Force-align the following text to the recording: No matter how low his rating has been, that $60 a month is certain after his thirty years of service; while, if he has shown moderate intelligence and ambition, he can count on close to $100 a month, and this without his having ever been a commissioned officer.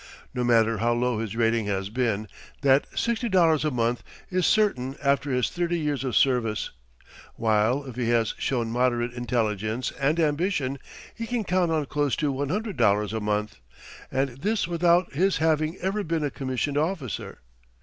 No 0.33 0.43
matter 0.43 0.79
how 0.79 0.93
low 0.93 1.19
his 1.19 1.35
rating 1.35 1.67
has 1.67 1.91
been, 1.91 2.27
that 2.61 2.89
$60 2.93 3.63
a 3.63 3.69
month 3.69 4.01
is 4.31 4.47
certain 4.47 4.95
after 5.03 5.29
his 5.31 5.51
thirty 5.51 5.79
years 5.79 6.03
of 6.03 6.15
service; 6.15 6.71
while, 7.35 7.83
if 7.83 7.97
he 7.97 8.09
has 8.09 8.33
shown 8.39 8.71
moderate 8.71 9.13
intelligence 9.13 9.91
and 10.01 10.19
ambition, 10.19 10.79
he 11.13 11.27
can 11.27 11.43
count 11.43 11.71
on 11.71 11.85
close 11.85 12.15
to 12.15 12.33
$100 12.33 13.13
a 13.13 13.19
month, 13.19 13.57
and 14.11 14.39
this 14.39 14.67
without 14.67 15.13
his 15.13 15.37
having 15.37 15.77
ever 15.81 16.03
been 16.03 16.23
a 16.23 16.31
commissioned 16.31 16.79
officer. 16.79 17.41